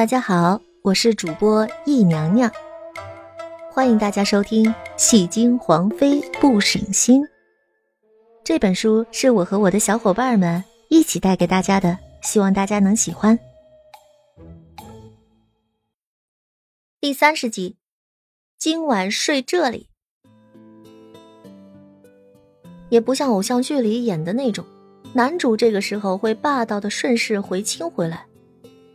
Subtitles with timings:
[0.00, 2.50] 大家好，我是主播易娘娘，
[3.70, 4.64] 欢迎大家收听
[4.96, 7.20] 《戏精皇妃不省心》
[8.42, 13.38] 这本书，是我和我的小伙伴们一起带给大家的，希望大家能喜欢。
[16.98, 17.76] 第三十集，
[18.56, 19.90] 今晚睡这里，
[22.88, 24.64] 也不像偶像剧里演的那种，
[25.12, 28.29] 男主这个时候会霸道的顺势回亲回来。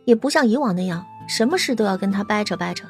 [0.06, 2.86] 也不像以往那样，什么事都要跟他掰扯掰扯，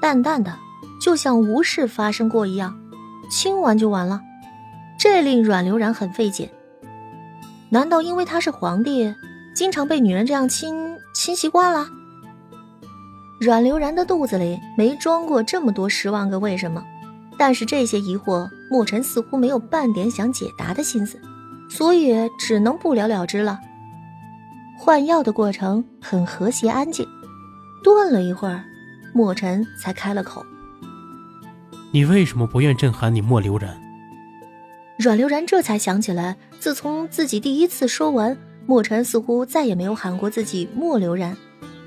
[0.00, 0.56] 淡淡的，
[1.02, 2.74] 就像无事发生过一样，
[3.30, 4.22] 亲完就完了。
[4.98, 6.50] 这令阮流然很费解。
[7.70, 9.14] 难道因为他是皇帝，
[9.54, 11.86] 经常被女人这样亲亲习惯了？
[13.40, 16.82] 阮流然的肚子里没装过这么多十万个为什么，
[17.36, 21.20] 但是这些疑惑，墨尘似乎没有半点想解答的心思，
[21.68, 23.58] 所以只能不了了之了。
[24.80, 27.04] 换药的过程很和谐安静，
[27.82, 28.64] 顿了一会儿，
[29.12, 30.46] 墨尘才开了口
[31.90, 33.76] ：“你为什么不愿朕喊你莫流然？”
[34.96, 41.36] 阮流然这才想起来，自从自己第一次说完，墨尘似乎再也没有喊过自己莫流然，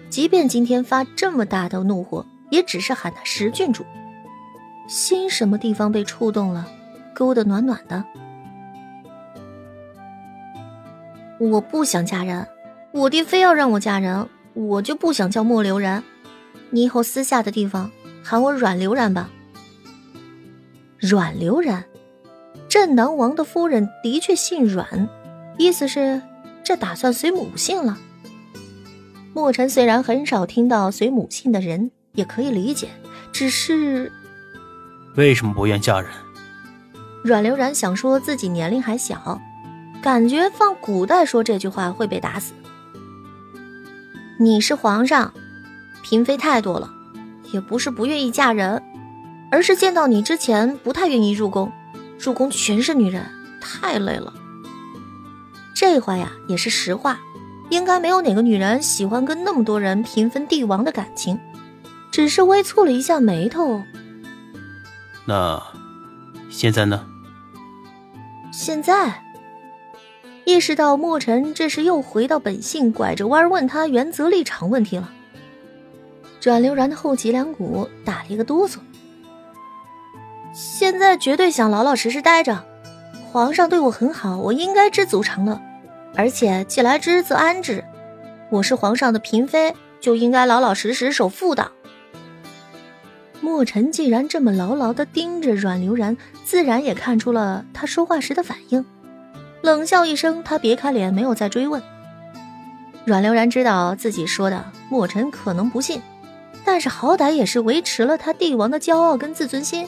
[0.10, 3.86] 即便今天发这么大的怒火，也只是喊他石郡主。
[4.88, 6.68] 心什么地方被触动了，
[7.16, 8.04] 勾得暖暖的。
[11.40, 12.46] 我不想嫁人。
[12.94, 16.04] 我爹非要让我嫁人，我就不想叫莫流然。
[16.70, 17.90] 你以后私下的地方
[18.24, 19.30] 喊我阮流然吧。
[21.00, 21.86] 阮流然，
[22.68, 25.10] 镇南王的夫人的确姓阮，
[25.58, 26.22] 意思是
[26.64, 27.98] 这打算随母姓了。
[29.34, 32.90] 墨尘虽然很少听到随母姓的人，也可以理解，
[33.32, 34.12] 只是
[35.16, 36.12] 为什么不愿嫁人？
[37.24, 39.40] 阮流然想说自己年龄还小，
[40.02, 42.54] 感觉放古代说这句话会被打死。
[44.42, 45.32] 你是皇上，
[46.02, 46.92] 嫔妃太多了，
[47.54, 48.82] 也不是不愿意嫁人，
[49.52, 51.72] 而是见到你之前不太愿意入宫，
[52.18, 53.24] 入宫全是女人，
[53.62, 54.34] 太累了。
[55.76, 57.20] 这话呀也是实话，
[57.70, 61.40] 应该没有哪个女人喜欢跟那么多人平分帝王的感情，
[62.10, 63.84] 只是微蹙了一下眉头。
[65.26, 65.62] 那
[66.50, 67.06] 现在呢？
[68.52, 69.24] 现在。
[70.46, 75.12] 意识到墨尘这是又回到本性，拐着弯问他原则立场问题了。
[76.42, 78.78] 阮流然的后脊梁骨打了一个哆嗦。
[80.54, 82.66] 现在绝对想老老实实待着，
[83.32, 85.62] 皇上对我很好，我应该知足常乐。
[86.16, 87.84] 而且既来之则安之，
[88.50, 91.72] 我是皇上的嫔妃，就应该老老实实守妇道。
[93.40, 98.84] 墨尘既然这么牢牢的盯着阮流然，自然也看出了他说话时的反应。
[99.62, 101.82] 冷笑一声，他别开脸，没有再追问。
[103.06, 106.02] 阮流然知道自己说的墨尘可能不信，
[106.64, 109.88] 但是好歹也是维持了他帝王的骄傲跟自尊心，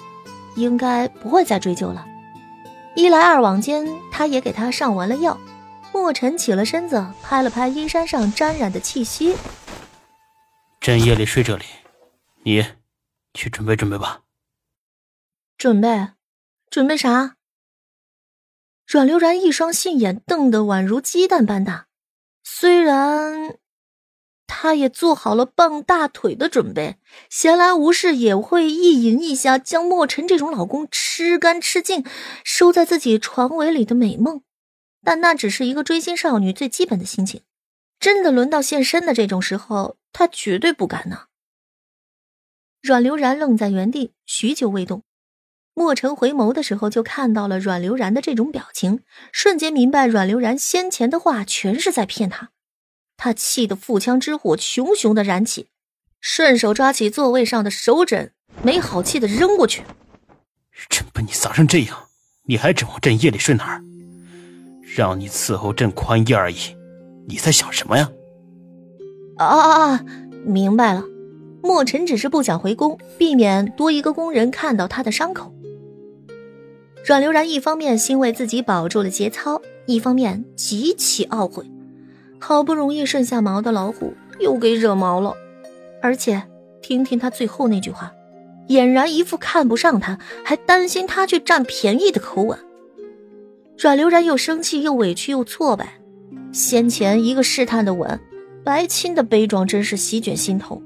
[0.55, 2.05] 应该不会再追究了。
[2.95, 5.39] 一来二往间，他也给他上完了药。
[5.91, 9.35] 墨尘起了身子，拍了拍衣衫上沾染的气息
[10.81, 11.65] ：“朕夜里睡这里，
[12.43, 12.65] 你
[13.33, 14.21] 去准备准备吧。”
[15.55, 16.09] 准备？
[16.69, 17.35] 准备啥？
[18.85, 21.87] 阮流然一双杏眼瞪得宛如鸡蛋般大，
[22.43, 23.57] 虽然
[24.45, 26.97] 他也做好了傍大腿的准备，
[27.29, 32.05] 闲来无事也会意淫一下将墨尘这种老公吃干吃净，
[32.43, 34.43] 收在自己床尾里的美梦，
[35.03, 37.41] 但那只是一个追星少女最基本的心情。
[37.99, 41.27] 真的轮到现身的这种时候，他绝对不敢呢。
[42.81, 45.03] 阮流然愣在原地，许久未动。
[45.75, 49.01] 莫尘回眸的时候，就看到了阮流然的这种表情，
[49.31, 52.49] 瞬间明白阮流然先前的话全是在骗他。
[53.17, 55.67] 他气得腹腔之火熊熊的燃起，
[56.19, 58.31] 顺手抓起座位上的手枕，
[58.61, 59.83] 没好气的扔过去。
[60.89, 62.07] 朕被你砸成这样，
[62.45, 63.83] 你还指望朕夜里睡哪儿？
[64.95, 66.75] 让你伺候朕宽衣而已，
[67.27, 68.11] 你在想什么呀？
[69.37, 70.05] 啊啊啊！
[70.45, 71.03] 明白了，
[71.61, 75.52] 莫尘只是不想回宫，避免多一个宫人看到他的伤口。
[77.03, 81.65] 阮流然一方面欣慰自己保住了节操，一方面极其懊悔，
[82.39, 85.33] 好不容易顺下毛的老虎又给惹毛了。
[86.01, 86.43] 而且
[86.81, 88.13] 听听他最后那句话，
[88.69, 92.57] 俨然一副看不上他，还担心他去占便宜的口吻。
[93.77, 95.95] 阮流然又生气又委屈又挫败，
[96.53, 98.17] 先前一个试探的吻，
[98.63, 100.81] 白亲的悲壮真是席卷心头。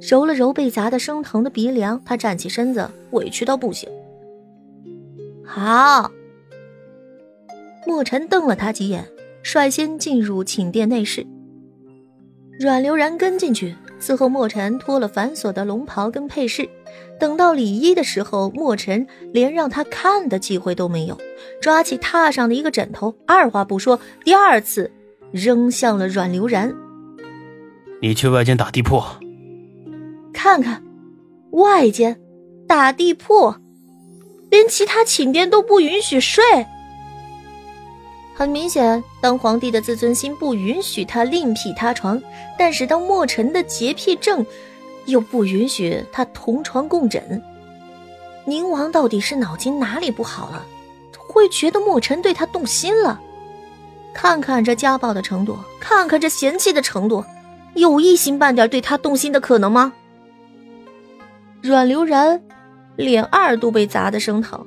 [0.00, 3.88] 揉了揉被砸得生疼的鼻梁，他站起身子，委屈到不行。
[5.50, 6.12] 好，
[7.86, 9.08] 墨尘瞪了他几眼，
[9.42, 11.26] 率先进入寝殿内室。
[12.60, 16.68] 阮流然跟进去，伺候墨尘脱了繁琐的龙袍跟配饰。
[17.18, 21.16] 等到礼衣的时候，墨尘连让他看的机会都没有，
[21.62, 24.90] 抓起榻上的一个枕头，二话不说，第二次
[25.32, 26.74] 扔向了阮流然。
[28.02, 29.02] 你去外间打地铺，
[30.32, 30.84] 看看，
[31.52, 32.20] 外间
[32.66, 33.54] 打地铺，
[34.50, 36.44] 连其他寝殿都不允许睡。
[38.34, 42.22] 很明显，当皇帝的自尊心不允许他另辟他床，
[42.58, 44.44] 但是当墨尘的洁癖症。
[45.06, 47.42] 又不允许他同床共枕。
[48.44, 50.66] 宁王到底是脑筋哪里不好了？
[51.16, 53.18] 会觉得墨尘对他动心了？
[54.12, 57.24] 看看这家暴的程度，看看这嫌弃的程度，
[57.74, 59.92] 有一星半点对他动心的可能吗？
[61.62, 62.42] 阮流然
[62.98, 64.66] 脸二度被砸得生疼，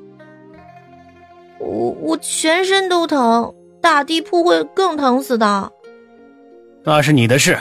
[1.60, 1.68] 我
[2.00, 5.70] 我全身都疼，打地铺会更疼死的。
[6.86, 7.60] 那是你的事。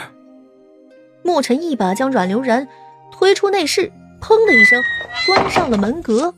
[1.23, 2.65] 墨尘一把将阮流然
[3.11, 3.91] 推出内室，
[4.21, 4.81] 砰的一声
[5.27, 6.33] 关上了门格。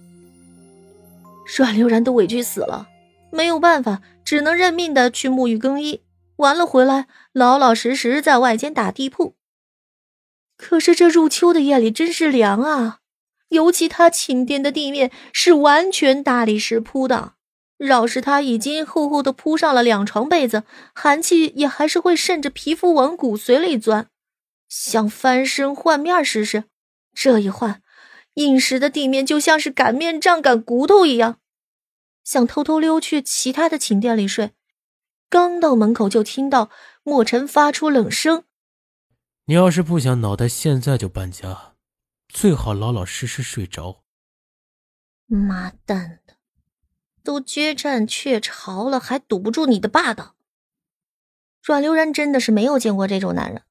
[1.55, 2.87] 阮流然都委屈死了，
[3.29, 6.01] 没有办法，只能认命的去沐浴更衣，
[6.37, 9.35] 完了回来老老实实在外间打地铺。
[10.57, 12.97] 可是这入秋的夜里真是凉啊，
[13.53, 17.33] 尤其他寝殿的地面是完全大理石铺的，
[17.77, 20.63] 饶是他已经厚厚的铺上了两床被子，
[20.93, 24.07] 寒气也还是会渗着皮肤往骨髓里钻。
[24.67, 26.63] 想翻身换面试试，
[27.13, 27.81] 这一换，
[28.33, 31.37] 硬实的地面就像是擀面杖擀骨头一样。
[32.23, 34.51] 想偷偷溜去其他的寝殿里睡，
[35.29, 36.71] 刚到门口就听到
[37.03, 38.45] 墨尘发出冷声
[39.45, 41.72] ：“你要是不想脑袋现在就搬家，
[42.33, 44.03] 最好老老实实睡着。”
[45.27, 46.33] 妈蛋的，
[47.23, 50.35] 都决战雀巢了，还堵不住你的霸道。
[51.63, 53.61] 阮流然真的是没有见过这种男人。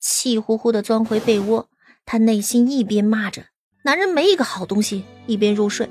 [0.00, 1.68] 气呼呼的钻回被窝，
[2.04, 3.46] 他内心一边骂着
[3.84, 5.88] “男人没一个好东西”，一边入睡。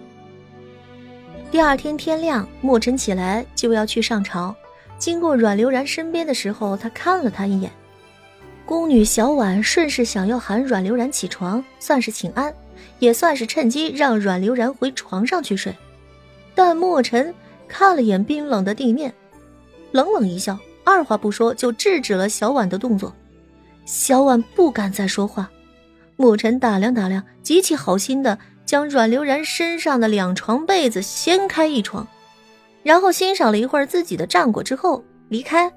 [1.52, 4.56] 第二天天亮，墨尘起来就要去上朝。
[4.98, 7.72] 经过阮流然身边的时候，他看了他一眼。
[8.70, 12.54] 宫女小婉顺势想要喊阮流然起床，算是请安，
[13.00, 15.76] 也算是趁机让阮流然回床上去睡。
[16.54, 17.34] 但墨尘
[17.68, 19.12] 看了眼冰冷的地面，
[19.92, 23.12] 冷冷一笑，二话不说就制止了小婉的动作。
[23.86, 25.50] 小婉不敢再说话，
[26.16, 28.38] 墨尘打量打量，极其好心的
[28.68, 32.08] 将阮流然身上的两床被子掀开一床，
[32.84, 35.74] 然后欣赏了一会儿自己的战果之后离开。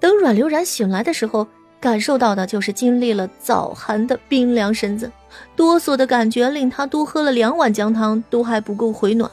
[0.00, 1.46] 等阮流然醒来的时候，
[1.78, 5.12] 感受到的就是经历了早寒的冰凉身子，
[5.54, 9.30] 哆嗦的感觉令他多喝了两碗姜汤都还不够回暖。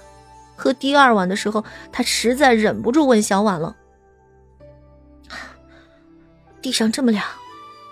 [0.56, 3.76] 喝第二碗的时候，他实在忍不住问小婉了。
[6.62, 7.24] 地上这么凉，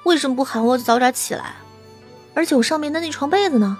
[0.04, 1.54] 为什么不喊我早点起来？
[2.34, 3.78] 而且我上面的那床被子呢？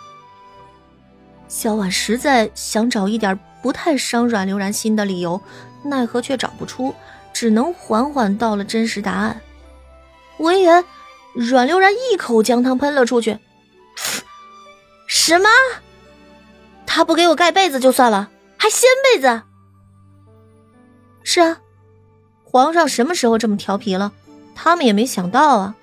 [1.48, 5.42] 小婉实在想找一点不太伤阮流然心的理由，
[5.84, 6.94] 奈何却找不出，
[7.36, 9.42] 只能缓缓道了真实答案。
[10.38, 10.86] 闻言，
[11.34, 13.38] 阮流然一口姜汤喷了出去。
[15.06, 15.50] 什么？
[16.86, 19.42] 他不给我盖被子就算了，还掀被子？
[21.24, 21.60] 是啊，
[22.46, 24.14] 皇上什么时候这么调皮了？
[24.56, 25.76] 他们也没想到啊！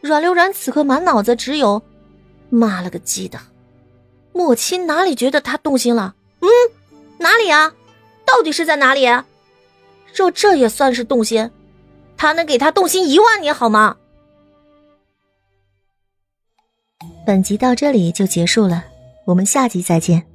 [0.00, 1.80] 阮流然此刻满脑子只有
[2.50, 3.38] “妈了个鸡的”，
[4.34, 6.16] 莫亲哪里觉得他动心了？
[6.40, 6.48] 嗯，
[7.18, 7.72] 哪里啊？
[8.26, 9.06] 到底是在哪里？
[10.14, 11.50] 若这也算是动心，
[12.16, 13.96] 他能给他动心一万年好吗？
[17.26, 18.84] 本集到这里就结束了，
[19.24, 20.26] 我们下集再见。